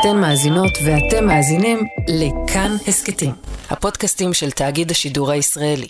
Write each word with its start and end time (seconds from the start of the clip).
אתן 0.00 0.16
מאזינות 0.20 0.78
ואתם 0.84 1.26
מאזינים 1.26 1.78
לכאן 2.08 2.76
הסכתים, 2.88 3.32
הפודקאסטים 3.70 4.34
של 4.34 4.50
תאגיד 4.50 4.90
השידור 4.90 5.30
הישראלי. 5.30 5.88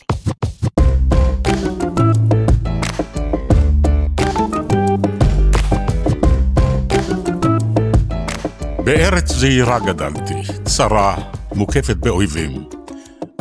בארץ 8.84 9.32
זעירה 9.32 9.78
גדלתי, 9.78 10.34
צרה, 10.64 11.16
מוקפת 11.54 11.96
באויבים. 11.96 12.64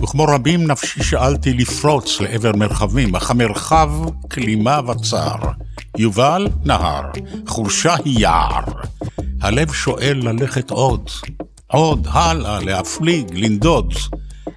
וכמו 0.03 0.23
רבים 0.23 0.71
נפשי 0.71 1.03
שאלתי 1.03 1.53
לפרוץ 1.53 2.21
לעבר 2.21 2.51
מרחבים, 2.55 3.15
אך 3.15 3.31
המרחב 3.31 3.89
כלימה 4.31 4.79
וצר. 4.87 5.35
יובל 5.97 6.47
נהר, 6.63 7.01
חורשה 7.47 7.95
היא 8.05 8.19
יער. 8.19 8.63
הלב 9.45 9.73
שואל 9.73 10.19
ללכת 10.23 10.71
עוד, 10.71 11.09
עוד 11.67 12.07
הלאה, 12.11 12.59
להפליג, 12.59 13.27
לנדוד. 13.33 13.93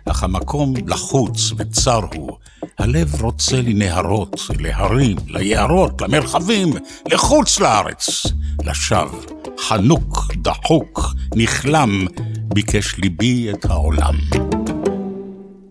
אך 0.05 0.23
המקום 0.23 0.75
לחוץ 0.87 1.53
וצר 1.57 2.01
הוא. 2.15 2.31
הלב 2.79 3.23
רוצה 3.23 3.57
לנהרות, 3.57 4.41
להרים, 4.59 5.17
ליערות, 5.27 6.03
למרחבים, 6.03 6.69
לחוץ 7.13 7.61
לארץ. 7.61 8.27
לשווא, 8.65 9.21
חנוק, 9.59 10.35
דחוק, 10.37 11.01
נכלם, 11.37 12.07
ביקש 12.55 12.99
ליבי 12.99 13.51
את 13.51 13.65
העולם. 13.65 14.15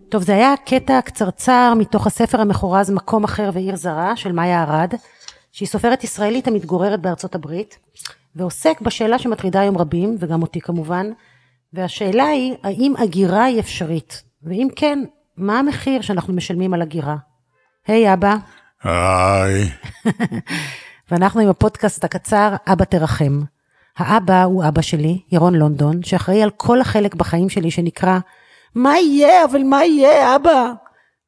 טוב, 0.09 0.23
זה 0.23 0.33
היה 0.33 0.53
קטע 0.65 1.01
קצרצר 1.01 1.73
מתוך 1.77 2.07
הספר 2.07 2.41
המכורז 2.41 2.91
מקום 2.91 3.23
אחר 3.23 3.49
ועיר 3.53 3.75
זרה 3.75 4.15
של 4.15 4.31
מאיה 4.31 4.63
ארד, 4.63 4.93
שהיא 5.51 5.67
סופרת 5.67 6.03
ישראלית 6.03 6.47
המתגוררת 6.47 7.01
בארצות 7.01 7.35
הברית, 7.35 7.77
ועוסק 8.37 8.81
בשאלה 8.81 9.19
שמטרידה 9.19 9.59
היום 9.59 9.77
רבים, 9.77 10.15
וגם 10.19 10.41
אותי 10.41 10.61
כמובן, 10.61 11.11
והשאלה 11.73 12.25
היא, 12.25 12.55
האם 12.63 12.93
הגירה 12.97 13.43
היא 13.43 13.59
אפשרית? 13.59 14.23
ואם 14.43 14.67
כן, 14.75 15.03
מה 15.37 15.59
המחיר 15.59 16.01
שאנחנו 16.01 16.33
משלמים 16.33 16.73
על 16.73 16.81
הגירה? 16.81 17.15
היי 17.87 18.09
hey, 18.09 18.13
אבא. 18.13 18.35
היי. 18.83 19.69
ואנחנו 21.11 21.41
עם 21.41 21.49
הפודקאסט 21.49 22.03
הקצר, 22.03 22.55
אבא 22.67 22.85
תרחם. 22.85 23.41
האבא 23.97 24.43
הוא 24.43 24.67
אבא 24.67 24.81
שלי, 24.81 25.21
ירון 25.31 25.55
לונדון, 25.55 26.03
שאחראי 26.03 26.43
על 26.43 26.49
כל 26.49 26.81
החלק 26.81 27.15
בחיים 27.15 27.49
שלי 27.49 27.71
שנקרא 27.71 28.19
מה 28.75 28.97
יהיה, 28.97 29.45
אבל 29.45 29.63
מה 29.63 29.85
יהיה, 29.85 30.35
אבא? 30.35 30.73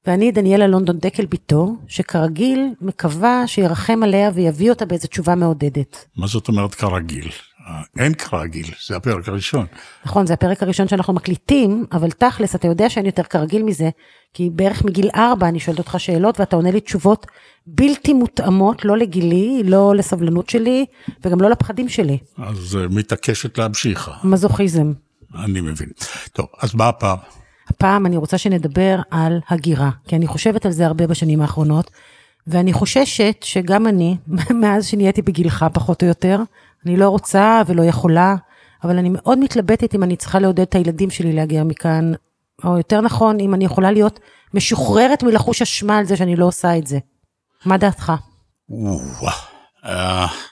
ואני 0.07 0.31
דניאלה 0.31 0.67
לונדון 0.67 0.97
דקל 0.97 1.25
ביתו, 1.25 1.75
שכרגיל 1.87 2.67
מקווה 2.81 3.47
שירחם 3.47 4.03
עליה 4.03 4.31
ויביא 4.33 4.69
אותה 4.69 4.85
באיזו 4.85 5.07
תשובה 5.07 5.35
מעודדת. 5.35 6.05
מה 6.17 6.27
זאת 6.27 6.47
אומרת 6.47 6.75
כרגיל? 6.75 7.29
אין 7.99 8.13
כרגיל, 8.13 8.65
זה 8.87 8.95
הפרק 8.95 9.27
הראשון. 9.27 9.65
נכון, 10.05 10.25
זה 10.25 10.33
הפרק 10.33 10.63
הראשון 10.63 10.87
שאנחנו 10.87 11.13
מקליטים, 11.13 11.85
אבל 11.91 12.11
תכלס, 12.11 12.55
אתה 12.55 12.67
יודע 12.67 12.89
שאין 12.89 13.05
יותר 13.05 13.23
כרגיל 13.23 13.63
מזה, 13.63 13.89
כי 14.33 14.49
בערך 14.49 14.85
מגיל 14.85 15.09
ארבע 15.15 15.47
אני 15.47 15.59
שואלת 15.59 15.79
אותך 15.79 15.95
שאלות 15.97 16.39
ואתה 16.39 16.55
עונה 16.55 16.71
לי 16.71 16.81
תשובות 16.81 17.25
בלתי 17.67 18.13
מותאמות, 18.13 18.85
לא 18.85 18.97
לגילי, 18.97 19.61
לא 19.65 19.95
לסבלנות 19.95 20.49
שלי, 20.49 20.85
וגם 21.25 21.41
לא 21.41 21.49
לפחדים 21.49 21.89
שלי. 21.89 22.17
אז 22.37 22.77
uh, 22.77 22.93
מתעקשת 22.95 23.57
להמשיך. 23.57 24.11
מזוכיזם. 24.23 24.93
אני 25.45 25.61
מבין. 25.61 25.89
טוב, 26.33 26.45
אז 26.61 26.75
מה 26.75 26.87
הפעם? 26.87 27.17
הפעם 27.69 28.05
אני 28.05 28.17
רוצה 28.17 28.37
שנדבר 28.37 28.99
על 29.11 29.39
הגירה, 29.49 29.89
כי 30.07 30.15
אני 30.15 30.27
חושבת 30.27 30.65
על 30.65 30.71
זה 30.71 30.85
הרבה 30.85 31.07
בשנים 31.07 31.41
האחרונות, 31.41 31.91
ואני 32.47 32.73
חוששת 32.73 33.35
שגם 33.41 33.87
אני, 33.87 34.17
מאז 34.61 34.85
שנהייתי 34.85 35.21
בגילך 35.21 35.65
פחות 35.73 36.03
או 36.03 36.07
יותר, 36.07 36.39
אני 36.85 36.97
לא 36.97 37.09
רוצה 37.09 37.61
ולא 37.67 37.83
יכולה, 37.83 38.35
אבל 38.83 38.97
אני 38.97 39.09
מאוד 39.09 39.39
מתלבטת 39.39 39.95
אם 39.95 40.03
אני 40.03 40.15
צריכה 40.15 40.39
לעודד 40.39 40.59
את 40.59 40.75
הילדים 40.75 41.09
שלי 41.09 41.33
להגיע 41.33 41.63
מכאן, 41.63 42.11
או 42.63 42.77
יותר 42.77 43.01
נכון, 43.01 43.39
אם 43.39 43.53
אני 43.53 43.65
יכולה 43.65 43.91
להיות 43.91 44.19
משוחררת 44.53 45.23
מלחוש 45.23 45.61
אשמה 45.61 45.97
על 45.97 46.05
זה 46.05 46.15
שאני 46.15 46.35
לא 46.35 46.45
עושה 46.45 46.77
את 46.77 46.87
זה. 46.87 46.99
מה 47.65 47.77
דעתך? 47.77 48.13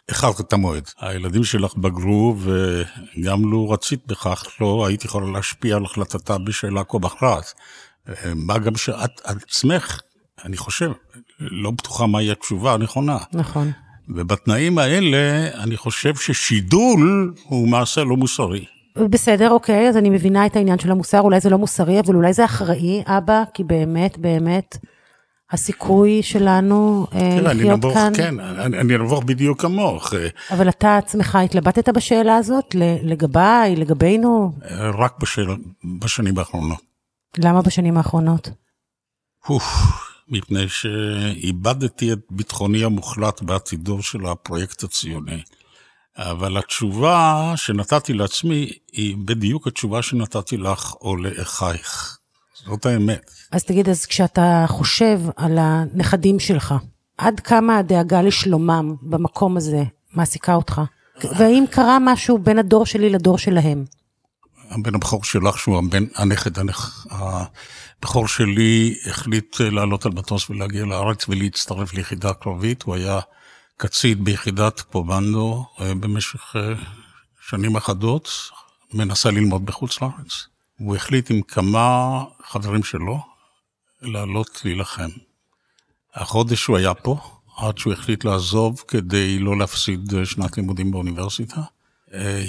איחרת 0.10 0.40
את 0.40 0.54
המועד. 0.54 0.84
הילדים 1.00 1.44
שלך 1.44 1.76
בגרו, 1.76 2.36
וגם 2.40 3.52
לו 3.52 3.70
רצית 3.70 4.08
בכך, 4.08 4.46
לא 4.62 4.86
היית 4.88 5.06
יכולה 5.06 5.32
להשפיע 5.32 5.76
על 5.76 5.86
החלטתה 5.86 6.38
בשאלה 6.38 6.84
כה 6.84 6.98
מכרעת. 7.00 7.54
מה 8.36 8.58
גם 8.58 8.76
שאת 8.76 9.22
עצמך, 9.24 10.00
אני 10.46 10.58
חושב, 10.58 10.92
לא 11.40 11.72
בטוחה 11.72 12.06
מהי 12.06 12.32
התשובה 12.32 12.74
הנכונה. 12.74 13.18
נכון. 13.34 13.72
ובתנאים 14.10 14.78
האלה, 14.78 15.48
אני 15.64 15.78
חושב 15.78 16.16
ששידול 16.16 17.34
הוא 17.44 17.68
מעשה 17.68 18.04
לא 18.04 18.18
מוסרי. 18.18 18.66
בסדר, 19.10 19.50
אוקיי, 19.50 19.90
אז 19.90 19.98
אני 19.98 20.10
מבינה 20.10 20.46
את 20.46 20.56
העניין 20.56 20.80
של 20.80 20.92
המוסר, 20.92 21.20
אולי 21.20 21.40
זה 21.40 21.50
לא 21.50 21.58
מוסרי, 21.58 22.00
אבל 22.00 22.16
אולי 22.16 22.34
זה 22.34 22.46
אחראי, 22.46 23.04
אבא, 23.06 23.44
כי 23.54 23.64
באמת, 23.64 24.18
באמת, 24.18 24.78
הסיכוי 25.52 26.24
שלנו 26.24 27.08
אה, 27.13 27.41
לחיות 27.41 27.78
נבוך, 27.78 27.94
כאן... 27.94 28.12
כן, 28.16 28.40
אני, 28.40 28.80
אני 28.80 28.97
נבוך 28.97 29.24
בדיוק 29.24 29.62
כמוך. 29.62 30.13
אבל 30.52 30.69
אתה 30.69 30.97
עצמך 30.97 31.35
התלבטת 31.35 31.90
בשאלה 31.90 32.35
הזאת, 32.35 32.75
לגביי, 33.03 33.75
לגבינו? 33.75 34.53
רק 34.97 35.19
בשאל, 35.19 35.46
בשנים 36.00 36.40
האחרונות. 36.40 36.80
למה 37.38 37.62
בשנים 37.62 37.97
האחרונות? 37.97 38.50
אוף, 39.50 39.63
מפני 40.28 40.69
שאיבדתי 40.69 42.13
את 42.13 42.19
ביטחוני 42.31 42.84
המוחלט 42.84 43.41
בעתידו 43.41 44.03
של 44.03 44.25
הפרויקט 44.25 44.84
הציוני. 44.84 45.41
אבל 46.18 46.57
התשובה 46.57 47.53
שנתתי 47.56 48.13
לעצמי 48.13 48.72
היא 48.91 49.16
בדיוק 49.25 49.68
התשובה 49.68 50.02
שנתתי 50.02 50.57
לך 50.57 50.94
או 51.02 51.16
לאחייך. 51.16 52.18
זאת 52.66 52.85
האמת. 52.85 53.31
אז 53.51 53.63
תגיד, 53.63 53.90
אז 53.90 54.06
כשאתה 54.06 54.66
חושב 54.68 55.19
על 55.35 55.57
הנכדים 55.62 56.40
שלך, 56.40 56.75
עד 57.18 57.40
כמה 57.40 57.78
הדאגה 57.78 58.22
לשלומם 58.22 58.95
במקום 59.01 59.57
הזה 59.57 59.84
מעסיקה 60.13 60.56
אותך? 60.56 60.81
והאם 61.38 61.66
קרה 61.72 61.97
משהו 62.01 62.38
בין 62.38 62.59
הדור 62.59 62.85
שלי 62.85 63.09
לדור 63.09 63.38
שלהם? 63.38 63.85
הבן 64.69 64.95
הבכור 64.95 65.23
שלך, 65.23 65.57
שהוא 65.57 65.78
הבן, 65.78 66.03
הנכד, 66.16 66.51
הבכור 67.09 68.28
שלי, 68.28 68.95
החליט 69.09 69.59
לעלות 69.59 70.06
על 70.06 70.12
מטוס 70.12 70.50
ולהגיע 70.50 70.85
לארץ 70.85 71.29
ולהצטרף 71.29 71.94
ליחידה 71.94 72.34
קרבית. 72.34 72.84
הוא 72.84 72.95
היה 72.95 73.19
קצין 73.78 74.24
ביחידת 74.24 74.81
קומנדו 74.81 75.66
במשך 75.79 76.56
שנים 77.50 77.75
אחדות, 77.75 78.29
מנסה 78.94 79.31
ללמוד 79.31 79.66
בחוץ 79.66 80.01
לארץ. 80.01 80.47
הוא 80.80 80.96
החליט 80.96 81.32
עם 81.32 81.42
כמה 81.42 82.24
חברים 82.44 82.84
שלו 82.84 83.20
לעלות 84.02 84.62
להילחם. 84.66 85.10
החודש 86.16 86.66
הוא 86.66 86.78
היה 86.78 86.94
פה, 86.94 87.18
עד 87.58 87.78
שהוא 87.78 87.94
החליט 87.94 88.24
לעזוב 88.26 88.84
כדי 88.88 89.40
לא 89.40 89.58
להפסיד 89.58 90.14
שנת 90.24 90.58
לימודים 90.58 90.92
באוניברסיטה. 90.92 91.62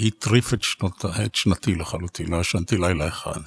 הטריף 0.06 0.54
את, 0.54 0.62
שנות, 0.62 1.04
את 1.24 1.34
שנתי 1.34 1.74
לחלוטין, 1.74 2.28
לא 2.28 2.36
ישנתי 2.36 2.76
לילה 2.76 3.08
אחד. 3.08 3.40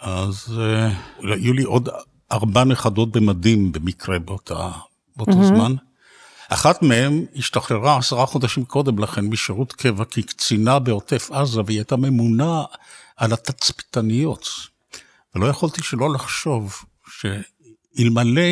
אז 0.00 0.60
היו 1.22 1.52
לי 1.52 1.62
עוד 1.62 1.88
ארבע 2.32 2.64
נכדות 2.64 3.12
במדים 3.12 3.72
במקרה 3.72 4.18
באותה, 4.18 4.70
באותו 5.16 5.32
mm-hmm. 5.32 5.44
זמן. 5.44 5.74
אחת 6.48 6.82
מהן 6.82 7.24
השתחררה 7.36 7.96
עשרה 7.96 8.26
חודשים 8.26 8.64
קודם 8.64 8.98
לכן 8.98 9.24
משירות 9.24 9.72
קבע 9.72 10.04
כקצינה 10.04 10.78
בעוטף 10.78 11.30
עזה, 11.30 11.60
והיא 11.66 11.78
הייתה 11.78 11.96
ממונה 11.96 12.64
על 13.16 13.32
התצפיתניות. 13.32 14.48
ולא 15.34 15.46
יכולתי 15.46 15.82
שלא 15.82 16.14
לחשוב 16.14 16.84
שאלמלא 17.08 18.42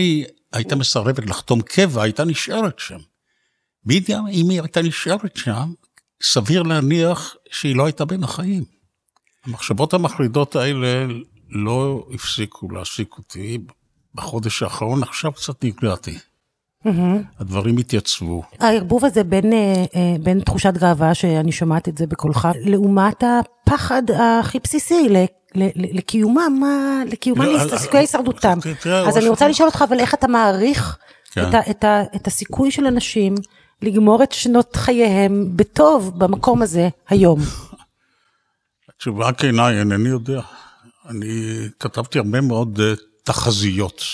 הייתה 0.53 0.77
מסרבת 0.77 1.27
לחתום 1.27 1.63
קבע, 1.63 2.03
הייתה 2.03 2.25
נשארת 2.25 2.79
שם. 2.79 2.99
מי 3.85 3.95
יודע 3.95 4.19
אם 4.33 4.51
היא 4.51 4.61
הייתה 4.61 4.83
נשארת 4.83 5.37
שם, 5.37 5.73
סביר 6.23 6.63
להניח 6.63 7.35
שהיא 7.51 7.77
לא 7.77 7.85
הייתה 7.87 8.05
בין 8.05 8.25
החיים. 8.25 8.65
המחשבות 9.45 9.95
המחרידות 9.95 10.57
האלה 10.57 11.07
לא 11.49 12.07
הפסיקו 12.15 12.71
להעסיק 12.71 13.19
אותי. 13.19 13.59
בחודש 14.15 14.63
האחרון 14.63 15.03
עכשיו 15.03 15.33
קצת 15.33 15.65
נגעתי. 15.65 16.19
Mm-hmm. 16.87 17.41
הדברים 17.41 17.79
התייצבו. 17.79 18.43
הערבוב 18.61 19.05
הזה 19.05 19.25
בין, 19.25 19.53
אה, 19.53 19.85
אה, 19.97 20.17
בין 20.21 20.41
תחושת 20.41 20.75
גאווה, 20.75 21.15
שאני 21.15 21.53
שומעת 21.53 21.89
את 21.89 21.99
זה 21.99 22.07
בקולך, 22.07 22.49
לעומת 22.65 23.25
הפחד 23.25 24.03
הכי 24.19 24.59
בסיסי 24.59 25.09
לקיומם, 25.75 26.63
לקיומם, 27.07 27.47
לסיכויי 27.73 28.03
הישרדותם. 28.03 28.59
אז 29.07 29.17
אני 29.17 29.29
רוצה 29.29 29.49
לשאול 29.49 29.69
אותך, 29.69 29.85
אבל 29.89 30.01
איך 30.01 30.15
אתה 30.15 30.29
מעריך 30.29 30.99
כן. 31.33 31.51
את, 32.17 32.27
הסיכוי 32.27 32.71
של 32.71 32.87
אנשים 32.87 33.35
לגמור 33.83 34.23
את 34.23 34.33
שנות 34.33 34.77
חייהם 34.77 35.49
בטוב 35.57 36.19
במקום 36.19 36.63
הזה 36.63 36.89
היום? 37.09 37.41
התשובה 38.97 39.33
כנה, 39.33 39.71
אינני 39.71 40.09
יודע. 40.09 40.41
אני 41.09 41.69
כתבתי 41.81 42.19
הרבה 42.19 42.41
מאוד 42.41 42.81
תחזיות. 43.23 44.05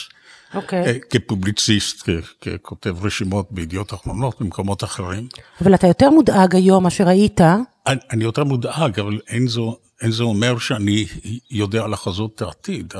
אוקיי. 0.54 0.84
Okay. 0.84 0.98
כפובליציסט, 1.10 2.08
ככותב 2.40 3.04
רשימות 3.04 3.46
בידיעות 3.50 3.94
אחרונות 3.94 4.40
במקומות 4.40 4.84
אחרים. 4.84 5.28
אבל 5.62 5.74
אתה 5.74 5.86
יותר 5.86 6.10
מודאג 6.10 6.56
היום 6.56 6.84
מאשר 6.84 7.08
היית 7.08 7.40
אני, 7.86 8.00
אני 8.10 8.24
יותר 8.24 8.44
מודאג, 8.44 9.00
אבל 9.00 9.20
אין 9.28 9.46
זו, 9.46 9.76
אין 10.00 10.10
זה 10.10 10.22
אומר 10.22 10.58
שאני 10.58 11.06
יודע 11.50 11.86
לחזות 11.86 12.34
את 12.34 12.42
העתיד. 12.42 12.94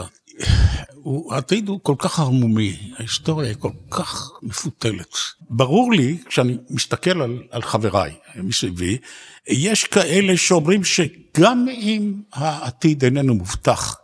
הוא, 0.94 1.34
העתיד 1.34 1.68
הוא 1.68 1.80
כל 1.82 1.94
כך 1.98 2.20
ערמומי, 2.20 2.76
ההיסטוריה 2.98 3.48
היא 3.48 3.56
כל 3.58 3.70
כך 3.90 4.30
מפותלת. 4.42 5.16
ברור 5.50 5.92
לי, 5.92 6.18
כשאני 6.26 6.56
מסתכל 6.70 7.22
על, 7.22 7.42
על 7.50 7.62
חבריי 7.62 8.12
מסביבי, 8.36 8.98
יש 9.48 9.84
כאלה 9.84 10.36
שאומרים 10.36 10.84
שגם 10.84 11.66
אם 11.70 12.14
העתיד 12.32 13.04
איננו 13.04 13.34
מובטח, 13.34 13.96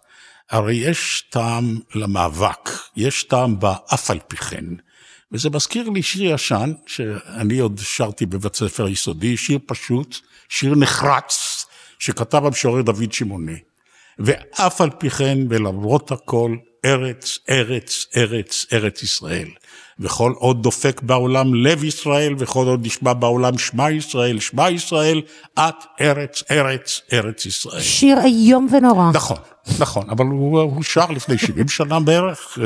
הרי 0.50 0.74
יש 0.74 1.24
טעם 1.30 1.78
למאבק, 1.94 2.70
יש 2.96 3.22
טעם 3.22 3.60
באף 3.60 4.10
על 4.10 4.18
פי 4.28 4.36
כן. 4.36 4.64
וזה 5.32 5.50
מזכיר 5.50 5.88
לי 5.88 6.02
שיר 6.02 6.34
ישן, 6.34 6.72
שאני 6.86 7.58
עוד 7.58 7.80
שרתי 7.82 8.26
בבית 8.26 8.54
ספר 8.54 8.88
יסודי, 8.88 9.36
שיר 9.36 9.58
פשוט, 9.66 10.16
שיר 10.48 10.74
נחרץ, 10.74 11.64
שכתב 11.98 12.44
המשורר 12.44 12.82
דוד 12.82 13.12
שמעוני. 13.12 13.58
ואף 14.18 14.80
על 14.80 14.90
פי 14.90 15.10
כן, 15.10 15.38
ולמרות 15.48 16.12
הכל, 16.12 16.56
ארץ, 16.84 17.38
ארץ, 17.50 18.06
ארץ, 18.16 18.66
ארץ 18.72 19.02
ישראל. 19.02 19.48
וכל 20.00 20.32
עוד 20.36 20.62
דופק 20.62 21.00
בעולם 21.02 21.54
לב 21.54 21.84
ישראל, 21.84 22.34
וכל 22.38 22.66
עוד 22.66 22.86
נשמע 22.86 23.12
בעולם 23.12 23.58
שמע 23.58 23.90
ישראל, 23.90 24.40
שמע 24.40 24.70
ישראל, 24.70 25.22
את 25.58 25.74
ארץ, 26.00 26.42
ארץ, 26.50 27.00
ארץ 27.12 27.46
ישראל. 27.46 27.80
שיר 27.80 28.18
איום 28.24 28.68
ונורא. 28.72 29.10
נכון, 29.14 29.36
נכון, 29.78 30.10
אבל 30.10 30.26
הוא, 30.26 30.60
הוא 30.60 30.82
שר 30.82 31.10
לפני 31.10 31.38
70 31.38 31.68
שנה 31.68 32.00
בערך. 32.00 32.58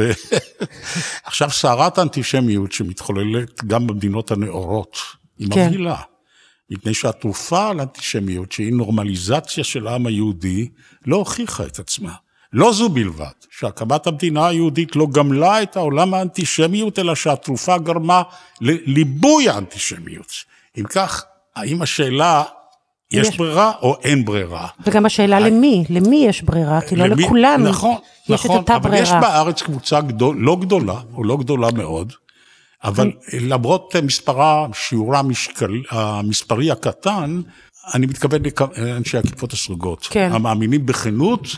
עכשיו, 1.25 1.51
סערת 1.51 1.99
האנטישמיות 1.99 2.73
שמתחוללת 2.73 3.65
גם 3.65 3.87
במדינות 3.87 4.31
הנאורות, 4.31 4.97
היא 5.39 5.49
כן. 5.51 5.67
מבהילה. 5.67 5.97
מפני 6.71 6.95
שהתרופה 6.95 7.69
על 7.69 7.81
אנטישמיות, 7.81 8.53
שהיא 8.53 8.73
נורמליזציה 8.73 9.65
של 9.65 9.87
העם 9.87 10.07
היהודי, 10.07 10.69
לא 11.07 11.17
הוכיחה 11.17 11.67
את 11.67 11.79
עצמה. 11.79 12.13
לא 12.53 12.73
זו 12.73 12.89
בלבד, 12.89 13.27
שהקמת 13.51 14.07
המדינה 14.07 14.47
היהודית 14.49 14.97
לא 14.97 15.07
גמלה 15.13 15.63
את 15.63 15.77
העולם 15.77 16.15
האנטישמיות, 16.15 16.99
אלא 16.99 17.15
שהתרופה 17.15 17.79
גרמה 17.79 18.23
לליבוי 18.61 19.49
האנטישמיות. 19.49 20.33
אם 20.79 20.85
כך, 20.85 21.25
האם 21.57 21.83
השאלה, 21.83 22.43
יש, 23.13 23.29
יש 23.29 23.37
ברירה 23.37 23.73
או 23.83 23.97
אין 24.05 24.25
ברירה? 24.25 24.69
וגם 24.87 25.07
השאלה 25.07 25.39
I... 25.39 25.41
למי, 25.41 25.85
למי 25.89 26.25
יש 26.29 26.43
ברירה? 26.43 26.81
כי 26.81 26.97
לא 26.97 27.07
למי, 27.07 27.23
לכולם 27.23 27.63
נכון, 27.69 27.97
יש 28.29 28.45
נכון, 28.45 28.57
את 28.57 28.61
אותה 28.61 28.77
אבל 28.77 28.91
ברירה. 28.91 29.11
אבל 29.11 29.17
יש 29.19 29.23
בארץ 29.23 29.63
קבוצה 29.63 30.01
גדול, 30.01 30.37
לא 30.39 30.57
גדולה, 30.61 31.01
או 31.15 31.25
לא 31.25 31.37
גדולה 31.37 31.69
מאוד, 31.73 32.13
אבל 32.85 33.13
למרות 33.41 33.97
מספרה, 33.97 34.67
שיעורה 34.75 35.19
המשקל, 35.19 35.83
המספרי 35.91 36.71
הקטן, 36.71 37.41
אני 37.95 38.07
מתכוון 38.07 38.43
לאנשי 38.77 39.19
הכיפות 39.19 39.53
הסרוגות. 39.53 40.09
כן. 40.11 40.31
המאמינים 40.33 40.87
בכנות. 40.87 41.57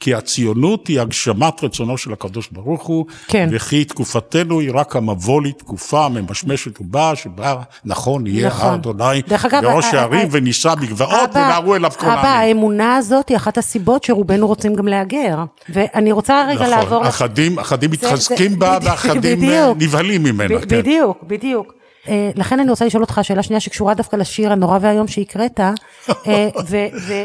כי 0.00 0.14
הציונות 0.14 0.86
היא 0.86 1.00
הגשמת 1.00 1.64
רצונו 1.64 1.98
של 1.98 2.12
הקדוש 2.12 2.48
ברוך 2.52 2.86
הוא, 2.86 3.06
כן. 3.28 3.48
וכי 3.52 3.84
תקופתנו 3.84 4.60
היא 4.60 4.70
רק 4.74 4.96
המבוא 4.96 5.42
לתקופה 5.42 6.08
ממשמשת 6.08 6.80
ובאה, 6.80 7.16
שבה 7.16 7.56
נכון 7.84 8.26
יהיה 8.26 8.46
נכון. 8.46 8.74
אדוני 8.74 9.22
בראש 9.62 9.94
הערים 9.94 10.28
ונישא 10.30 10.74
בגבעות 10.74 11.30
ונערו 11.30 11.76
אליו 11.76 11.90
כל 11.90 12.06
העמים. 12.06 12.18
אבא, 12.18 12.28
האמונה 12.28 12.96
הזאת 12.96 13.28
היא 13.28 13.36
אחת 13.36 13.58
הסיבות 13.58 14.04
שרובנו 14.04 14.46
רוצים 14.46 14.74
גם 14.74 14.88
להגר, 14.88 15.38
ואני 15.68 16.12
רוצה 16.12 16.44
רגע 16.48 16.54
נכון, 16.54 16.70
לעבור... 16.70 16.98
נכון, 16.98 17.06
אחדים, 17.06 17.58
אחדים 17.58 17.90
מתחזקים 17.90 18.58
בה 18.58 18.78
ואחדים 18.82 19.40
נבהלים 19.78 20.22
ממנה. 20.22 20.60
כן. 20.60 20.78
בדיוק, 20.78 21.22
בדיוק. 21.22 21.77
אה, 22.08 22.30
לכן 22.34 22.60
אני 22.60 22.70
רוצה 22.70 22.86
לשאול 22.86 23.02
אותך 23.02 23.20
שאלה 23.22 23.42
שנייה 23.42 23.60
שקשורה 23.60 23.94
דווקא 23.94 24.16
לשיר 24.16 24.52
הנורא 24.52 24.78
והיום 24.80 25.08
שהקראת, 25.08 25.60
אה, 25.60 25.74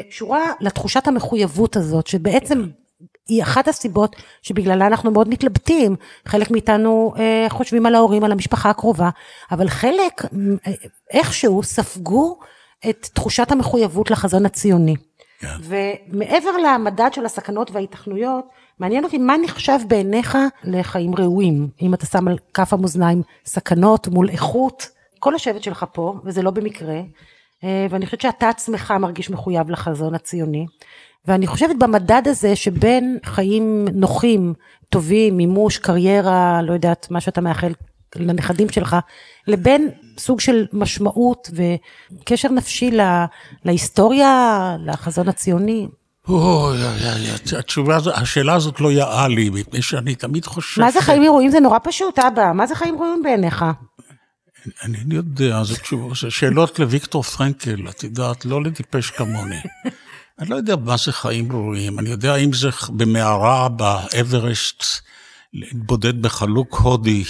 ושורה 0.10 0.52
לתחושת 0.60 1.08
המחויבות 1.08 1.76
הזאת, 1.76 2.08
שבעצם 2.08 2.64
היא 3.28 3.44
אחת 3.44 3.68
הסיבות 3.68 4.16
שבגללה 4.42 4.88
אנחנו 4.88 5.12
מאוד 5.12 5.30
מתלבטים. 5.30 5.96
חלק 6.26 6.52
מאיתנו 6.52 7.14
אה, 7.18 7.46
חושבים 7.50 7.86
על 7.86 7.96
ההורים, 7.96 8.24
על 8.24 8.32
המשפחה 8.32 8.70
הקרובה, 8.70 9.10
אבל 9.52 9.70
חלק 9.70 10.22
איכשהו 11.12 11.64
ספגו 11.64 12.40
את 12.90 13.10
תחושת 13.14 13.52
המחויבות 13.52 14.12
לחזון 14.12 14.46
הציוני. 14.46 14.96
Yeah. 14.96 15.14
כן. 15.44 15.76
ומעבר 16.12 16.58
למדד 16.58 17.10
של 17.14 17.26
הסכנות 17.26 17.72
וההיתכנויות, 17.72 18.46
מעניין 18.80 19.04
אותי 19.04 19.18
מה 19.18 19.38
נחשב 19.38 19.80
בעיניך 19.88 20.38
לחיים 20.64 21.16
ראויים, 21.16 21.70
אם 21.82 21.94
אתה 21.94 22.06
שם 22.06 22.28
על 22.28 22.38
כף 22.54 22.74
המאזניים 22.74 23.22
סכנות 23.46 24.08
מול 24.08 24.30
איכות, 24.30 24.90
כל 25.20 25.36
השבט 25.36 25.64
שלך 25.64 25.86
פה, 25.92 26.20
וזה 26.26 26.42
לא 26.42 26.52
במקרה, 26.52 27.02
אה, 27.64 27.88
ואני 27.90 28.06
חושבת 28.06 28.22
שאתה 28.22 28.50
עצמך 28.50 28.94
מרגיש 29.00 29.30
מחויב 29.30 29.70
לחזון 29.70 30.16
הציוני, 30.16 30.66
ואני 31.26 31.48
חושבת 31.48 31.76
במדד 31.80 32.22
הזה 32.26 32.56
שבין 32.56 33.18
חיים 33.26 33.86
נוחים, 33.94 34.54
טובים, 34.90 35.38
מימוש, 35.38 35.78
קריירה, 35.78 36.62
לא 36.62 36.74
יודעת, 36.74 37.08
מה 37.12 37.22
שאתה 37.22 37.42
מאחל 37.42 37.74
לנכדים 38.16 38.70
שלך, 38.70 38.96
לבין 39.48 39.90
סוג 40.18 40.40
של 40.40 40.66
משמעות 40.74 41.52
וקשר 41.54 42.50
נפשי 42.50 42.92
לה, 42.92 43.26
להיסטוריה, 43.66 44.76
לחזון 44.80 45.30
הציוני. 45.30 45.88
התשובה 47.58 47.96
הזאת, 47.96 48.14
השאלה 48.18 48.54
הזאת 48.54 48.80
לא 48.80 48.92
יאה 48.92 49.28
לי, 49.28 49.50
מפני 49.50 49.82
שאני 49.82 50.16
תמיד 50.16 50.46
חושב... 50.46 50.82
מה 50.82 50.92
זה 50.92 51.02
חיים 51.02 51.24
ראויים? 51.24 51.52
זה 51.52 51.60
נורא 51.60 51.78
פשוט, 51.84 52.20
אבא. 52.20 52.52
מה 52.54 52.68
זה 52.68 52.76
חיים 52.76 52.96
ראויים 52.96 53.24
בעיניך? 53.24 53.66
אני 54.84 55.16
יודע, 55.16 55.64
זה 55.64 55.76
שאלות 56.30 56.80
לוויקטור 56.80 57.24
פרנקל, 57.24 57.90
את 57.90 58.04
יודעת, 58.04 58.46
לא 58.46 58.64
לטיפש 58.64 59.10
כמוני. 59.10 59.60
אני 60.40 60.50
לא 60.50 60.56
יודע 60.56 60.76
מה 60.76 60.98
זה 60.98 61.12
חיים 61.12 61.52
ראויים, 61.52 62.00
אני 62.00 62.10
יודע 62.10 62.36
אם 62.36 62.54
זה 62.54 62.70
במערה 62.90 63.70
באברסט, 63.70 64.84
להתבודד 65.54 66.22
בחלוק 66.22 66.76
הודי 66.76 67.24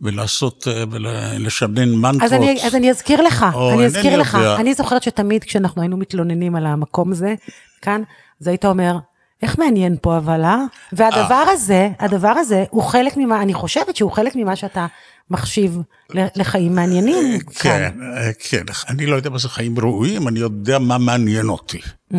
ולעשות, 0.00 0.68
אה, 0.68 0.84
ולשנן 0.90 1.94
מנטרות. 1.94 2.22
אז 2.22 2.32
אני, 2.32 2.66
אז 2.66 2.74
אני 2.74 2.90
אזכיר 2.90 3.22
לך, 3.22 3.46
אני 3.72 3.86
אזכיר 3.86 4.16
לך. 4.16 4.34
יודע. 4.34 4.56
אני 4.56 4.74
זוכרת 4.74 5.02
שתמיד 5.02 5.44
כשאנחנו 5.44 5.82
היינו 5.82 5.96
מתלוננים 5.96 6.56
על 6.56 6.66
המקום 6.66 7.12
הזה, 7.12 7.34
כאן, 7.82 8.02
אז 8.40 8.46
היית 8.48 8.64
אומר, 8.64 8.98
איך 9.42 9.58
מעניין 9.58 9.96
פה 10.02 10.16
אבל, 10.16 10.44
אה? 10.44 10.64
והדבר 10.92 11.44
הזה, 11.52 11.88
הדבר 11.98 12.28
הזה 12.28 12.64
הוא 12.70 12.82
חלק 12.82 13.16
ממה, 13.16 13.42
אני 13.42 13.54
חושבת 13.54 13.96
שהוא 13.96 14.12
חלק 14.12 14.36
ממה 14.36 14.56
שאתה 14.56 14.86
מחשיב 15.30 15.78
לחיים 16.10 16.74
מעניינים 16.74 17.24
אה, 17.34 17.38
כן, 17.54 17.92
אה, 18.16 18.30
כן, 18.38 18.64
אני 18.88 19.06
לא 19.06 19.16
יודע 19.16 19.30
מה 19.30 19.38
זה 19.38 19.48
חיים 19.48 19.78
ראויים, 19.78 20.28
אני 20.28 20.40
יודע 20.40 20.78
מה 20.78 20.98
מעניין 20.98 21.48
אותי. 21.48 21.80
Mm. 22.12 22.16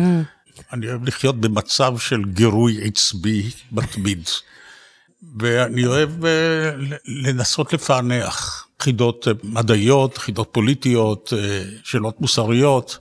אני 0.72 0.88
אוהב 0.88 1.08
לחיות 1.08 1.40
במצב 1.40 1.98
של 1.98 2.24
גירוי 2.24 2.78
עצבי 2.84 3.50
מתמיד. 3.72 4.28
ואני 5.40 5.86
אוהב 5.86 6.10
לנסות 7.06 7.72
לפענח 7.72 8.68
חידות 8.80 9.28
מדעיות, 9.44 10.18
חידות 10.18 10.48
פוליטיות, 10.52 11.32
שאלות 11.84 12.20
מוסריות. 12.20 12.98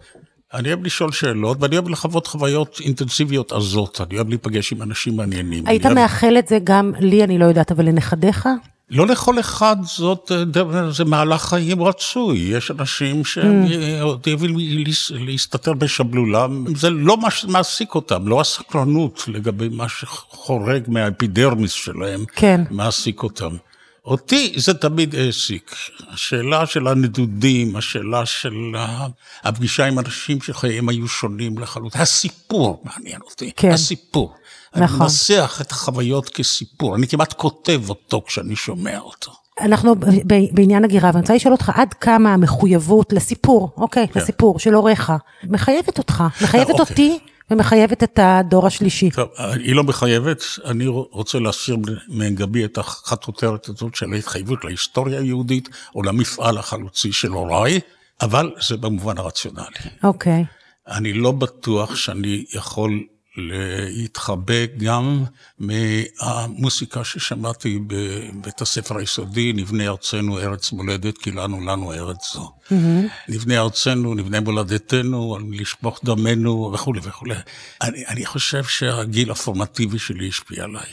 אני 0.56 0.70
אוהב 0.70 0.86
לשאול 0.86 1.12
שאלות, 1.12 1.58
ואני 1.62 1.78
אוהב 1.78 1.90
לחוות 1.90 2.28
חוויות 2.28 2.80
אינטנסיביות 2.84 3.52
עזות, 3.52 4.02
אני 4.02 4.16
אוהב 4.16 4.30
להיפגש 4.30 4.72
עם 4.72 4.82
אנשים 4.82 5.18
מעניינים. 5.18 5.68
היית 5.68 5.86
אוהב... 5.86 5.96
מאחל 5.96 6.36
את 6.40 6.48
זה 6.48 6.60
גם 6.64 6.92
לי, 7.00 7.24
אני 7.24 7.38
לא 7.38 7.46
יודעת, 7.46 7.72
אבל 7.72 7.86
לנכדיך? 7.86 8.50
לא 8.90 9.08
לכל 9.08 9.40
אחד 9.40 9.76
זאת, 9.84 10.32
זה 10.92 11.06
מהלך 11.06 11.42
חיים 11.42 11.84
רצוי, 11.84 12.38
יש 12.38 12.72
אנשים 12.72 13.26
שאוהבים 13.26 14.56
להסתתר 15.10 15.74
בשבלולם, 15.74 16.66
זה 16.76 16.90
לא 16.90 17.18
מה 17.18 17.32
שמעסיק 17.32 17.96
אותם, 17.96 18.28
לא 18.28 18.42
הסקרנות 18.42 19.24
לגבי 19.28 19.70
מה 19.70 19.90
שחורג 19.90 20.84
מהאפידרמיס 20.88 21.72
שלהם, 21.72 22.26
כן. 22.36 22.62
מעסיק 22.72 23.24
אותם. 23.24 23.56
אותי 24.06 24.54
זה 24.58 24.74
תמיד 24.74 25.16
העסיק. 25.16 25.76
השאלה 26.10 26.66
של 26.66 26.88
הנדודים, 26.88 27.76
השאלה 27.76 28.26
של 28.26 28.54
הפגישה 29.44 29.86
עם 29.86 30.00
אנשים 30.00 30.42
שחייהם 30.42 30.90
היו 30.90 31.08
שונים 31.08 31.58
לחלוטין, 31.58 32.02
הסיפור 32.02 32.84
מעניין 32.84 33.22
אותי, 33.22 33.52
כן. 33.56 33.72
הסיפור. 33.72 34.34
נכון. 34.76 34.88
אני 34.88 35.00
מנסח 35.00 35.58
את 35.62 35.72
החוויות 35.72 36.30
כסיפור, 36.30 36.96
אני 36.96 37.08
כמעט 37.08 37.34
כותב 37.34 37.82
אותו 37.90 38.22
כשאני 38.28 38.56
שומע 38.56 39.00
אותו. 39.00 39.32
אנחנו 39.62 39.96
בעניין 40.52 40.84
הגירה, 40.84 41.10
ואני 41.10 41.22
רוצה 41.22 41.36
לשאול 41.36 41.54
אותך 41.54 41.72
עד 41.76 41.94
כמה 41.94 42.34
המחויבות 42.34 43.14
לסיפור, 43.14 43.72
אוקיי, 43.78 44.08
כן. 44.08 44.20
לסיפור 44.20 44.60
של 44.60 44.74
הוריך, 44.74 45.14
מחייבת 45.44 45.98
אותך, 45.98 46.24
מחייבת 46.42 46.70
אוקיי. 46.70 46.86
אותי. 46.90 47.20
ומחייבת 47.52 48.04
את 48.04 48.20
הדור 48.22 48.68
השלישי. 48.68 49.12
טוב, 49.12 49.30
היא 49.38 49.76
לא 49.76 49.84
מחייבת, 49.84 50.44
אני 50.66 50.88
רוצה 50.88 51.40
להסיר 51.40 51.78
מגבי 52.08 52.66
את 52.66 52.78
החטוטרת 52.78 53.70
הזאת 53.70 53.96
של 53.96 54.14
ההתחייבות 54.14 54.66
להיסטוריה 54.66 55.20
היהודית, 55.20 55.70
או 55.96 56.04
למפעל 56.04 56.58
החלוצי 56.58 57.12
של 57.12 57.32
הוריי, 57.32 57.80
אבל 58.22 58.52
זה 58.68 58.78
במובן 58.78 59.18
הרציונלי. 59.18 59.68
אוקיי. 60.04 60.46
אני 60.88 61.14
לא 61.14 61.32
בטוח 61.32 61.96
שאני 61.96 62.46
יכול 62.54 63.04
להתחבק 63.38 64.72
גם 64.78 65.24
מהמוסיקה 65.60 67.04
ששמעתי 67.04 67.80
בבית 67.88 68.62
הספר 68.62 68.98
היסודי, 68.98 69.54
נבנה 69.54 69.88
ארצנו 69.88 70.40
ארץ 70.40 70.72
מולדת, 70.72 71.18
כי 71.18 71.32
לנו 71.32 71.66
לנו 71.66 71.94
ארץ 71.94 72.34
זו. 72.34 72.52
Mm-hmm. 72.66 72.74
נבנה 73.30 73.60
ארצנו, 73.60 74.14
נבנה 74.14 74.40
מולדתנו, 74.40 75.38
לשפוך 75.52 76.00
דמנו 76.04 76.72
וכולי 76.74 77.00
וכולי. 77.04 77.36
אני, 77.82 78.06
אני 78.08 78.26
חושב 78.26 78.64
שהגיל 78.64 79.32
הפורמטיבי 79.32 80.00
שלי 80.00 80.28
השפיע 80.28 80.64
עליי. 80.64 80.88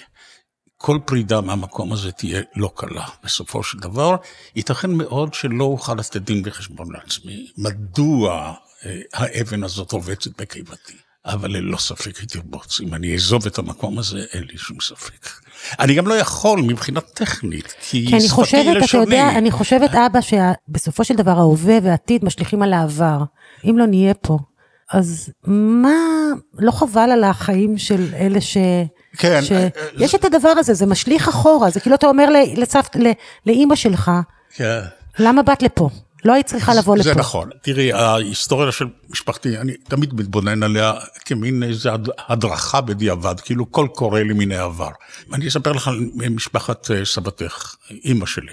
כל 0.76 0.98
פרידה 1.04 1.40
מהמקום 1.40 1.92
הזה 1.92 2.12
תהיה 2.12 2.42
לא 2.56 2.70
קלה. 2.76 3.06
בסופו 3.24 3.62
של 3.62 3.78
דבר, 3.78 4.16
ייתכן 4.56 4.90
מאוד 4.90 5.34
שלא 5.34 5.64
אוכל 5.64 5.94
לתת 5.94 6.16
דין 6.16 6.42
וחשבון 6.44 6.92
לעצמי. 6.92 7.46
מדוע 7.58 8.54
אה, 8.86 9.00
האבן 9.14 9.64
הזאת 9.64 9.92
רובצת 9.92 10.40
בקיבתי? 10.40 10.96
אבל 11.26 11.50
ללא 11.50 11.76
ספק 11.76 12.16
היא 12.16 12.28
תרבוץ. 12.28 12.80
אם 12.80 12.94
אני 12.94 13.12
אעזוב 13.12 13.46
את 13.46 13.58
המקום 13.58 13.98
הזה, 13.98 14.24
אין 14.32 14.44
לי 14.52 14.58
שום 14.58 14.76
ספק. 14.80 15.28
אני 15.80 15.94
גם 15.94 16.06
לא 16.06 16.14
יכול 16.14 16.62
מבחינה 16.62 17.00
טכנית, 17.00 17.74
כי, 17.80 18.06
כי 18.08 18.16
אני 18.16 18.28
חושבת, 18.28 18.84
אתה 18.84 18.96
יודע, 18.96 19.28
אני 19.28 19.50
חושבת, 19.50 19.90
אבא, 19.94 20.20
שבסופו 20.20 21.04
של 21.04 21.14
דבר 21.14 21.38
ההווה 21.38 21.78
והעתיד 21.82 22.24
משליכים 22.24 22.62
על 22.62 22.72
העבר. 22.72 23.22
אם 23.64 23.78
לא 23.78 23.86
נהיה 23.86 24.14
פה, 24.14 24.38
אז 24.92 25.30
מה, 25.46 25.98
לא 26.58 26.70
חבל 26.70 27.10
על 27.10 27.24
החיים 27.24 27.78
של 27.78 28.14
אלה 28.14 28.40
ש... 28.40 28.56
כן. 29.16 29.40
ש... 29.42 29.52
יש 29.98 30.14
את 30.14 30.24
הדבר 30.24 30.48
הזה, 30.48 30.74
זה 30.74 30.86
משליך 30.86 31.28
אחורה, 31.28 31.70
זה 31.70 31.80
כאילו 31.80 31.96
אתה 31.96 32.06
אומר 32.06 32.28
לסבתא, 32.56 32.98
לאימא 33.46 33.74
שלך, 33.74 34.10
כן. 34.54 34.80
למה 35.18 35.42
באת 35.42 35.62
לפה? 35.62 35.88
לא 36.24 36.32
היית 36.32 36.46
צריכה 36.46 36.74
לבוא 36.74 36.96
לפה. 36.96 37.04
זה 37.04 37.14
נכון. 37.14 37.50
תראי, 37.62 37.92
ההיסטוריה 37.92 38.72
של 38.72 38.86
משפחתי, 39.10 39.58
אני 39.58 39.76
תמיד 39.76 40.14
מתבונן 40.14 40.62
עליה 40.62 40.92
כמין 41.24 41.62
איזו 41.62 41.90
הדרכה 42.28 42.80
בדיעבד, 42.80 43.40
כאילו 43.40 43.66
קול 43.66 43.88
קורא 43.88 44.20
לי 44.20 44.32
מן 44.34 44.52
העבר. 44.52 44.90
אני 45.32 45.48
אספר 45.48 45.72
לך 45.72 45.88
על 45.88 46.00
משפחת 46.30 46.90
אה, 46.90 47.04
סבתך, 47.04 47.74
אימא 47.90 48.26
שלי. 48.26 48.52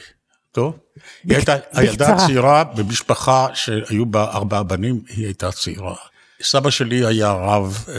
טוב? 0.52 0.78
היא 1.24 1.36
הייתה 1.36 1.56
הילדה 1.72 2.14
הצעירה 2.14 2.64
במשפחה 2.64 3.48
שהיו 3.54 4.06
בה 4.06 4.24
ארבעה 4.24 4.64
בנים, 4.64 5.02
היא 5.10 5.26
הייתה 5.26 5.52
צעירה. 5.52 5.96
סבא 6.42 6.70
שלי 6.70 7.06
היה 7.06 7.32
רב, 7.32 7.86
אה, 7.90 7.94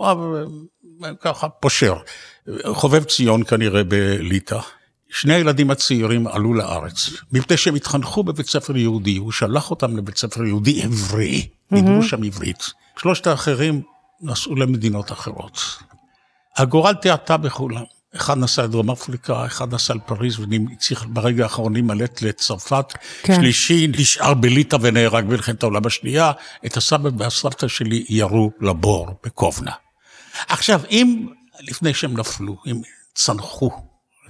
רב 0.00 0.18
אה, 1.04 1.10
ככה 1.20 1.48
פושר, 1.48 1.96
חובב 2.66 3.04
ציון 3.04 3.44
כנראה 3.44 3.84
בליטא. 3.84 4.58
שני 5.10 5.34
הילדים 5.34 5.70
הצעירים 5.70 6.26
עלו 6.26 6.54
לארץ, 6.54 7.10
מפני 7.32 7.56
שהם 7.56 7.74
התחנכו 7.74 8.22
בבית 8.22 8.46
ספר 8.46 8.76
יהודי, 8.76 9.16
הוא 9.16 9.32
שלח 9.32 9.70
אותם 9.70 9.96
לבית 9.96 10.16
ספר 10.16 10.44
יהודי 10.44 10.82
עברי, 10.82 11.48
דיברו 11.72 12.02
שם 12.02 12.22
עברית. 12.22 12.64
שלושת 12.98 13.26
האחרים 13.26 13.82
נסעו 14.20 14.56
למדינות 14.56 15.12
אחרות. 15.12 15.60
הגורל 16.56 16.94
תיעתה 16.94 17.36
בכולם. 17.36 17.82
אחד 18.16 18.38
נסע 18.38 18.64
לדרום 18.64 18.90
אפריקה, 18.90 19.46
אחד 19.46 19.74
נסע 19.74 19.94
לפריז 19.94 20.38
והצליח 20.40 21.04
ברגע 21.08 21.44
האחרון 21.44 21.72
להימלט 21.72 22.22
לצרפת, 22.22 22.92
כן. 23.22 23.34
שלישי 23.34 23.86
נשאר 23.98 24.34
בליטא 24.34 24.76
ונהרג 24.80 25.24
במלחמת 25.24 25.62
העולם 25.62 25.86
השנייה, 25.86 26.32
את 26.66 26.76
הסבא 26.76 27.10
והסבתא 27.18 27.68
שלי 27.68 28.04
ירו 28.08 28.50
לבור 28.60 29.08
בקובנה. 29.24 29.72
עכשיו, 30.48 30.80
אם 30.90 31.26
לפני 31.60 31.94
שהם 31.94 32.18
נפלו, 32.18 32.56
אם 32.66 32.80
צנחו 33.14 33.70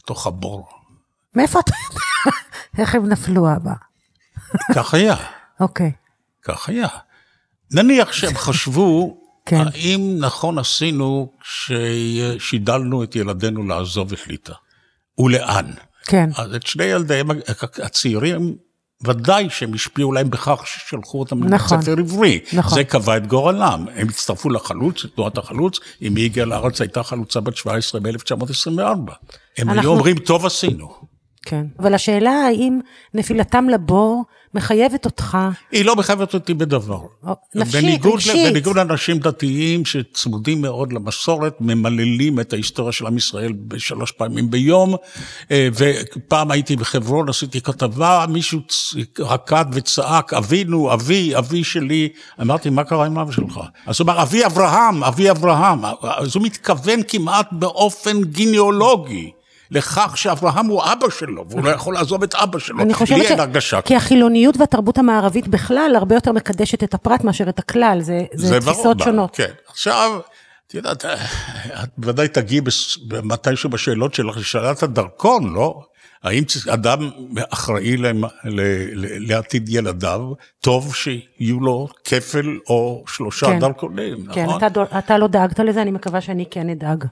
לתוך 0.07 0.27
הבור. 0.27 0.69
מאיפה 1.35 1.61
אתה 1.61 1.73
יודע? 1.89 2.37
איך 2.79 2.95
הם 2.95 3.09
נפלו, 3.09 3.53
אבא? 3.57 3.73
כך 4.75 4.95
היה. 4.95 5.17
אוקיי. 5.61 5.93
כך 6.43 6.69
היה. 6.69 6.89
נניח 7.73 8.13
שהם 8.13 8.37
חשבו, 8.37 9.17
כן. 9.47 9.57
האם 9.57 10.17
נכון 10.19 10.59
עשינו 10.59 11.33
כששידלנו 11.41 13.05
את 13.05 13.17
ילדינו 13.17 13.69
לעזוב 13.69 14.13
את 14.13 14.27
ליטא? 14.27 14.53
ולאן? 15.19 15.71
כן. 16.05 16.31
אז 16.37 16.55
את 16.55 16.67
שני 16.67 16.85
ילדיהם 16.85 17.29
הצעירים, 17.83 18.57
ודאי 19.03 19.51
שהם 19.51 19.75
השפיעו 19.75 20.13
להם 20.13 20.31
בכך 20.31 20.63
ששלחו 20.65 21.21
אותם 21.21 21.45
נכון, 21.45 21.79
לבית 21.79 21.85
ספר 21.85 22.01
עברי. 22.01 22.41
נכון. 22.53 22.75
זה 22.75 22.85
קבע 22.85 23.17
את 23.17 23.27
גורלם. 23.27 23.87
הם 23.95 24.09
הצטרפו 24.09 24.51
לחלוץ, 24.51 25.07
תנועת 25.15 25.39
החלוץ, 25.39 25.79
אם 26.03 26.17
היא 26.17 26.25
הגיעה 26.25 26.47
לארץ 26.47 26.81
הייתה 26.81 27.03
חלוצה 27.03 27.41
בת 27.41 27.57
17 27.57 28.01
ב-1924. 28.01 28.79
הם 28.79 29.01
אנחנו... 29.59 29.81
היו 29.81 29.91
אומרים, 29.91 30.19
טוב 30.19 30.47
עשינו. 30.47 31.16
כן, 31.47 31.67
אבל 31.79 31.95
השאלה 31.95 32.31
האם 32.31 32.81
נפילתם 33.15 33.69
לבור 33.69 34.25
מחייבת 34.55 35.05
אותך... 35.05 35.39
היא 35.73 35.85
לא 35.85 35.97
מחייבת 35.97 36.35
אותי 36.35 36.55
בדבר. 36.55 37.01
נפשית, 37.55 37.83
בניגוד, 37.83 38.13
רגשית. 38.13 38.51
בניגוד 38.51 38.77
לאנשים 38.77 39.19
דתיים 39.19 39.85
שצמודים 39.85 40.63
מאוד 40.63 40.93
למסורת, 40.93 41.55
ממללים 41.61 42.41
את 42.41 42.53
ההיסטוריה 42.53 42.93
של 42.93 43.07
עם 43.07 43.17
ישראל 43.17 43.53
בשלוש 43.53 44.13
פעמים 44.13 44.51
ביום, 44.51 44.95
אה, 45.51 45.69
ופעם 45.75 46.51
הייתי 46.51 46.77
בחברון, 46.77 47.29
עשיתי 47.29 47.61
כתבה, 47.61 48.25
מישהו 48.29 48.61
רקד 49.19 49.65
וצעק, 49.73 50.35
אבינו, 50.35 50.93
אבי, 50.93 51.37
אבי 51.39 51.65
שלי, 51.65 52.09
אמרתי, 52.41 52.71
מה 52.71 52.85
קרה 52.85 53.07
עם 53.07 53.19
אבא 53.19 53.33
שלך? 53.33 53.61
אז 53.87 54.01
הוא 54.01 54.05
אמר, 54.05 54.23
אבי 54.23 54.47
אברהם, 54.47 55.05
אבי 55.05 55.31
אברהם, 55.31 55.85
אז 56.03 56.37
הוא 56.37 56.45
מתכוון 56.45 57.01
כמעט 57.09 57.49
באופן 57.53 58.25
גיניאולוגי. 58.25 59.36
לכך 59.71 60.19
שאברהם 60.19 60.67
הוא 60.67 60.83
אבא 60.85 61.11
שלו, 61.11 61.45
והוא 61.49 61.65
לא 61.65 61.71
יכול 61.71 61.95
לעזוב 61.95 62.23
את 62.23 62.35
אבא 62.35 62.59
שלו. 62.59 62.83
אני 62.83 62.95
חושבת 62.95 63.19
לי 63.19 63.27
אין 63.27 63.41
הרגשה. 63.41 63.81
כי 63.81 63.97
החילוניות 63.97 64.57
והתרבות 64.57 64.99
המערבית 64.99 65.49
בכלל 65.49 65.93
הרבה 65.97 66.15
יותר 66.15 66.33
מקדשת 66.33 66.85
את 66.85 66.95
הפרט 66.95 67.25
מאשר 67.25 67.49
את 67.49 67.59
הכלל, 67.59 67.99
זה, 68.01 68.25
זה, 68.35 68.49
זה 68.49 68.61
תפיסות 68.61 68.97
ברור, 68.97 69.05
שונות. 69.05 69.37
כן, 69.37 69.51
עכשיו, 69.69 70.21
את 70.67 70.75
יודעת, 70.75 71.05
את 71.05 71.89
בוודאי 71.99 72.29
תגיעי 72.29 72.61
מתישהו 73.23 73.71
בשאלות 73.71 74.15
שלך 74.15 74.37
לשאלת 74.37 74.83
הדרכון, 74.83 75.55
לא? 75.55 75.83
האם 76.23 76.45
אדם 76.73 77.11
אחראי 77.51 77.97
לעתיד 79.21 79.69
ילדיו, 79.69 80.33
טוב 80.61 80.95
שיהיו 80.95 81.61
לו 81.61 81.89
כפל 82.05 82.59
או 82.69 83.05
שלושה 83.07 83.47
כן, 83.47 83.59
דרכונים, 83.59 84.27
כן, 84.33 84.45
נכון? 84.45 84.61
כן, 84.61 84.67
אתה, 84.67 84.99
אתה 84.99 85.19
לא 85.19 85.27
דאגת 85.27 85.61
לזה, 85.61 85.83
אני 85.83 85.91
מקווה 85.91 86.21
שאני 86.21 86.45
כן 86.51 86.71
אדאג. 86.71 87.05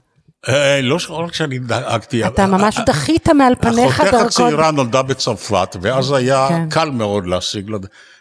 אה, 0.49 0.81
לא 0.81 0.97
רק 1.09 1.33
שאני 1.33 1.59
דאגתי. 1.59 2.27
אתה 2.27 2.45
ממש 2.47 2.79
דחית 2.85 3.29
מעל 3.29 3.53
פניך 3.55 4.01
דרכון. 4.01 4.07
אחותך 4.07 4.25
הצעירה 4.25 4.71
נולדה 4.71 5.01
בצרפת, 5.01 5.75
ואז 5.81 6.11
היה 6.11 6.45
כן. 6.49 6.69
קל 6.69 6.89
מאוד 6.89 7.27
להשיג 7.27 7.69
לו. 7.69 7.79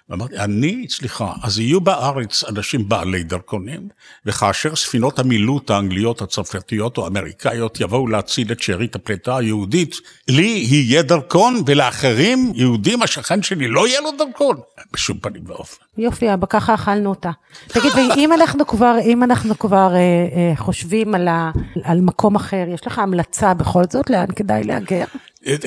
ואמרתי, 0.08 0.38
אני, 0.38 0.86
סליחה, 0.88 1.32
אז 1.42 1.58
יהיו 1.58 1.80
בארץ 1.80 2.44
אנשים 2.44 2.88
בעלי 2.88 3.22
דרכונים, 3.22 3.88
וכאשר 4.26 4.76
ספינות 4.76 5.18
המילוט 5.18 5.70
האנגליות, 5.70 6.22
הצרפתיות 6.22 6.98
או 6.98 7.04
האמריקאיות 7.04 7.80
יבואו 7.80 8.06
להציל 8.06 8.52
את 8.52 8.62
שארית 8.62 8.94
הפליטה 8.94 9.36
היהודית, 9.36 9.96
לי 10.28 10.66
יהיה 10.68 11.02
דרכון, 11.02 11.62
ולאחרים, 11.66 12.52
יהודים, 12.54 13.02
השכן 13.02 13.42
שלי, 13.42 13.68
לא 13.68 13.88
יהיה 13.88 14.00
לו 14.00 14.10
דרכון. 14.18 14.56
בשום 14.92 15.18
פנים 15.18 15.42
ואופן. 15.46 15.84
יופי, 15.98 16.34
אבא, 16.34 16.46
ככה 16.50 16.74
אכלנו 16.74 17.10
אותה. 17.10 17.30
תגיד, 17.66 17.92
ואם 17.94 18.32
אנחנו 18.32 18.66
כבר, 18.66 18.96
אם 19.04 19.22
אנחנו 19.22 19.58
כבר 19.58 19.94
אה, 19.94 19.98
אה, 19.98 20.56
חושבים 20.56 21.14
על, 21.14 21.28
ה, 21.28 21.50
על 21.84 22.00
מקום 22.00 22.36
אחר, 22.36 22.64
יש 22.74 22.86
לך 22.86 22.98
המלצה 22.98 23.54
בכל 23.54 23.82
זאת 23.90 24.10
לאן 24.10 24.26
כדאי 24.36 24.64
להגר? 24.64 25.04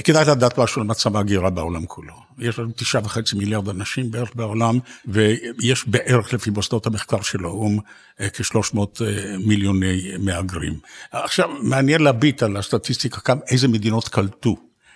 כדאי 0.03 0.25
לדעת 0.27 0.59
משהו 0.59 0.81
על 0.81 0.87
מצב 0.87 1.15
ההגירה 1.15 1.49
בעולם 1.49 1.85
כולו. 1.85 2.13
יש 2.39 2.59
לנו 2.59 2.71
תשעה 2.75 3.01
וחצי 3.05 3.35
מיליארד 3.35 3.69
אנשים 3.69 4.11
בערך 4.11 4.31
בעולם, 4.35 4.79
ויש 5.05 5.87
בערך 5.87 6.33
לפי 6.33 6.49
מוסדות 6.49 6.85
המחקר 6.85 7.21
של 7.21 7.45
האו"ם 7.45 7.79
כ-300 8.19 8.79
אה, 9.01 9.37
מיליוני 9.45 10.01
מהגרים. 10.19 10.79
עכשיו, 11.11 11.49
מעניין 11.61 12.01
להביט 12.01 12.43
על 12.43 12.57
הסטטיסטיקה, 12.57 13.21
כמה, 13.21 13.41
איזה 13.51 13.67
מדינות 13.67 14.07
קלטו 14.07 14.55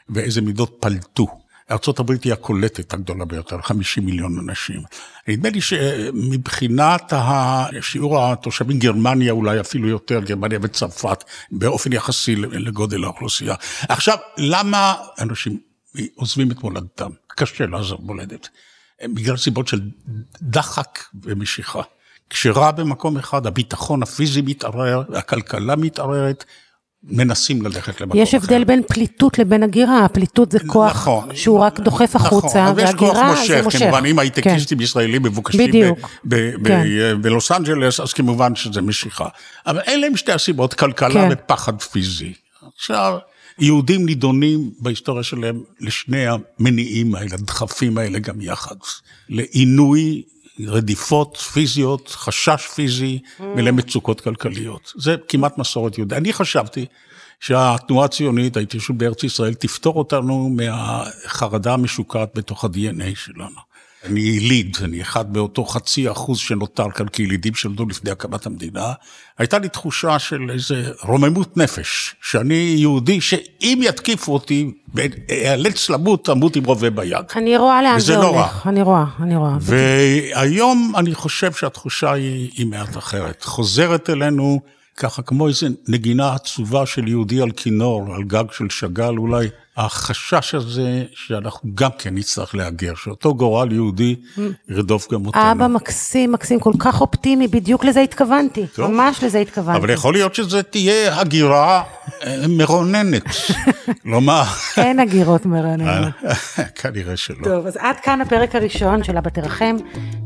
ואיזה 0.09 0.41
מדינות 0.41 0.77
פלטו. 0.79 1.40
ארה"ב 1.71 2.11
היא 2.23 2.33
הקולטת 2.33 2.93
הגדולה 2.93 3.25
ביותר, 3.25 3.61
50 3.61 4.05
מיליון 4.05 4.39
אנשים. 4.39 4.81
נדמה 5.27 5.49
לי 5.49 5.61
שמבחינת 5.61 7.13
שיעור 7.81 8.23
התושבים, 8.23 8.79
גרמניה 8.79 9.31
אולי 9.31 9.59
אפילו 9.59 9.87
יותר, 9.87 10.19
גרמניה 10.19 10.59
וצרפת, 10.61 11.23
באופן 11.51 11.93
יחסי 11.93 12.35
לגודל 12.35 13.03
האוכלוסייה. 13.03 13.55
עכשיו, 13.89 14.17
למה 14.37 14.95
אנשים 15.19 15.59
עוזבים 16.15 16.51
את 16.51 16.63
מולדתם? 16.63 17.09
קשה 17.27 17.65
לעזוב 17.65 17.99
מולדת. 18.01 18.49
בגלל 19.03 19.37
סיבות 19.37 19.67
של 19.67 19.81
דחק 20.41 20.99
ומשיכה. 21.23 21.81
כשרע 22.29 22.71
במקום 22.71 23.17
אחד, 23.17 23.47
הביטחון 23.47 24.03
הפיזי 24.03 24.41
מתערער, 24.41 25.03
הכלכלה 25.15 25.75
מתערערת, 25.75 26.45
מנסים 27.03 27.61
ללכת 27.61 28.01
למקום 28.01 28.21
אחר. 28.21 28.27
יש 28.27 28.33
הבדל 28.33 28.63
בין 28.63 28.81
פליטות 28.87 29.39
לבין 29.39 29.63
הגירה, 29.63 30.05
הפליטות 30.05 30.51
זה 30.51 30.59
כוח 30.67 30.91
נכון, 30.91 31.35
שהוא 31.35 31.59
רק 31.59 31.79
דוחף 31.79 32.15
נכון, 32.15 32.27
החוצה, 32.27 32.63
נכון, 32.63 32.77
והגירה 32.77 33.33
זה 33.47 33.61
מושך. 33.63 33.79
כמובן, 33.79 34.05
אם 34.05 34.19
הייטקיסטים 34.19 34.77
כן. 34.77 34.83
ישראלים 34.83 35.23
מבוקשים 35.23 35.71
כן. 35.71 37.21
בלוס 37.21 37.51
אנג'לס, 37.51 37.99
אז 37.99 38.13
כמובן 38.13 38.55
שזה 38.55 38.81
משיכה. 38.81 39.27
אבל 39.67 39.79
אלה 39.87 40.07
הם 40.07 40.17
שתי 40.17 40.31
הסיבות, 40.31 40.73
כלכלה 40.73 41.29
כן. 41.29 41.29
ופחד 41.31 41.81
פיזי. 41.81 42.33
עכשיו, 42.75 43.17
יהודים 43.59 44.05
נידונים 44.05 44.71
בהיסטוריה 44.79 45.23
שלהם 45.23 45.63
לשני 45.79 46.25
המניעים 46.27 47.15
האלה, 47.15 47.33
הדחפים 47.33 47.97
האלה 47.97 48.19
גם 48.19 48.41
יחד. 48.41 48.75
לעינוי 49.29 50.21
לרדיפות 50.59 51.37
פיזיות, 51.37 52.09
חשש 52.09 52.67
פיזי 52.75 53.19
mm. 53.23 53.43
ולמצוקות 53.57 54.21
כלכליות. 54.21 54.93
זה 54.95 55.15
כמעט 55.27 55.57
מסורת 55.57 55.97
יהודית. 55.97 56.17
אני 56.17 56.33
חשבתי 56.33 56.85
שהתנועה 57.39 58.05
הציונית, 58.05 58.57
ההתיישבות 58.57 58.97
בארץ 58.97 59.23
ישראל, 59.23 59.53
תפתור 59.53 59.95
אותנו 59.95 60.49
מהחרדה 60.49 61.73
המשוקעת 61.73 62.29
בתוך 62.35 62.63
ה-DNA 62.63 63.15
שלנו. 63.15 63.70
אני 64.05 64.19
יליד, 64.19 64.77
אני 64.83 65.01
אחד 65.01 65.33
באותו 65.33 65.65
חצי 65.65 66.11
אחוז 66.11 66.37
שנותר 66.37 66.91
כאן 66.91 67.07
כילידים 67.07 67.53
שנולדו 67.55 67.85
לפני 67.85 68.11
הקמת 68.11 68.45
המדינה, 68.45 68.93
הייתה 69.37 69.59
לי 69.59 69.69
תחושה 69.69 70.19
של 70.19 70.49
איזה 70.53 70.91
רוממות 71.03 71.57
נפש, 71.57 72.15
שאני 72.21 72.75
יהודי 72.77 73.21
שאם 73.21 73.79
יתקיפו 73.83 74.33
אותי 74.33 74.71
ואיאלץ 74.93 75.89
למות, 75.89 76.29
אמות 76.29 76.55
עם 76.55 76.63
רובה 76.63 76.89
ביד. 76.89 77.25
אני 77.35 77.57
רואה 77.57 77.81
לאן 77.81 77.99
זה 77.99 78.17
הולך, 78.17 78.25
נורא. 78.25 78.47
אני 78.65 78.81
רואה, 78.81 79.05
אני 79.19 79.35
רואה. 79.35 79.57
והיום 79.61 80.93
אני 80.97 81.15
חושב 81.15 81.51
שהתחושה 81.51 82.11
היא, 82.11 82.51
היא 82.57 82.67
מעט 82.67 82.97
אחרת. 82.97 83.43
חוזרת 83.43 84.09
אלינו 84.09 84.61
ככה 84.97 85.21
כמו 85.21 85.47
איזה 85.47 85.67
נגינה 85.87 86.33
עצובה 86.33 86.85
של 86.85 87.07
יהודי 87.07 87.41
על 87.41 87.51
כינור, 87.51 88.15
על 88.15 88.23
גג 88.23 88.43
של 88.51 88.69
שאגאל 88.69 89.17
אולי. 89.17 89.47
החשש 89.77 90.55
הזה 90.55 91.03
שאנחנו 91.13 91.69
גם 91.75 91.89
כן 91.97 92.15
נצטרך 92.15 92.55
להגר, 92.55 92.95
שאותו 92.95 93.35
גורל 93.35 93.71
יהודי 93.71 94.15
ירדוף 94.69 95.11
גם 95.13 95.25
אותנו. 95.25 95.51
אבא 95.51 95.67
מקסים, 95.67 96.31
מקסים, 96.31 96.59
כל 96.59 96.73
כך 96.79 97.01
אופטימי, 97.01 97.47
בדיוק 97.47 97.85
לזה 97.85 97.99
התכוונתי, 97.99 98.67
טוב. 98.67 98.91
ממש 98.91 99.23
לזה 99.23 99.39
התכוונתי. 99.39 99.79
אבל 99.79 99.89
יכול 99.89 100.13
להיות 100.13 100.35
שזה 100.35 100.63
תהיה 100.63 101.19
הגירה 101.19 101.83
מרוננת, 102.49 103.23
כלומר... 104.03 104.43
אין 104.77 104.99
הגירות 104.99 105.45
מרוננות. 105.45 106.13
כנראה 106.81 107.17
שלא. 107.17 107.43
טוב, 107.43 107.67
אז 107.67 107.77
עד 107.77 107.95
כאן 108.03 108.21
הפרק 108.21 108.55
הראשון 108.55 109.03
של 109.03 109.17
אבא 109.17 109.29
תרחם. 109.29 109.75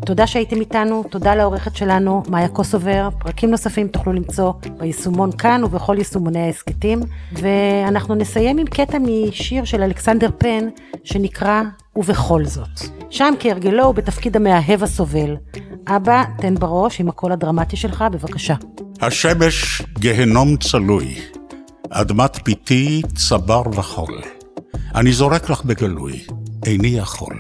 תודה 0.05 0.27
שהייתם 0.27 0.59
איתנו, 0.59 1.03
תודה 1.09 1.35
לעורכת 1.35 1.75
שלנו, 1.75 2.23
מאיה 2.29 2.47
קוסובר. 2.47 3.09
פרקים 3.19 3.51
נוספים 3.51 3.87
תוכלו 3.87 4.13
למצוא 4.13 4.53
ביישומון 4.77 5.31
כאן 5.31 5.63
ובכל 5.63 5.95
יישומוני 5.97 6.39
ההסכתים. 6.39 6.99
ואנחנו 7.33 8.15
נסיים 8.15 8.57
עם 8.57 8.65
קטע 8.65 8.97
משיר 8.99 9.65
של 9.65 9.83
אלכסנדר 9.83 10.29
פן, 10.37 10.67
שנקרא 11.03 11.61
"ובכל 11.95 12.45
זאת". 12.45 12.79
שם 13.09 13.33
כהרגלו 13.39 13.83
הוא 13.83 13.95
בתפקיד 13.95 14.35
המאהב 14.35 14.83
הסובל. 14.83 15.35
אבא, 15.87 16.23
תן 16.37 16.55
בראש 16.55 16.99
עם 16.99 17.09
הקול 17.09 17.31
הדרמטי 17.31 17.77
שלך, 17.77 18.03
בבקשה. 18.11 18.55
השמש 19.01 19.81
גהנום 19.99 20.57
צלוי, 20.57 21.15
אדמת 21.89 22.39
פיתי 22.43 23.01
צבר 23.15 23.61
וחול. 23.73 24.21
אני 24.95 25.13
זורק 25.13 25.49
לך 25.49 25.63
בגלוי, 25.65 26.25
איני 26.65 26.87
יכול. 26.87 27.39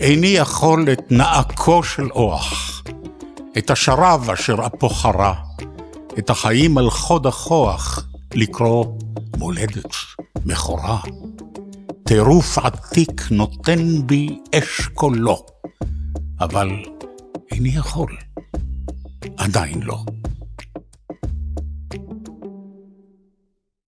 איני 0.00 0.26
יכול 0.26 0.86
את 0.92 1.12
נעקו 1.12 1.82
של 1.82 2.10
אוח, 2.10 2.82
את 3.58 3.70
השרב 3.70 4.30
אשר 4.30 4.56
אפו 4.66 4.88
חרה, 4.88 5.34
את 6.18 6.30
החיים 6.30 6.78
על 6.78 6.90
חוד 6.90 7.26
הכוח, 7.26 8.08
לקרוא 8.34 8.84
מולדת, 9.36 9.94
מכורה. 10.44 11.00
טירוף 12.04 12.58
עתיק 12.58 13.22
נותן 13.30 14.06
בי 14.06 14.38
אש 14.54 14.80
קולו, 14.94 15.46
אבל 16.40 16.70
איני 17.52 17.68
יכול, 17.68 18.16
עדיין 19.36 19.82
לא. 19.82 20.04